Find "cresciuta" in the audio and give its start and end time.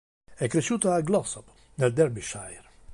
0.47-0.95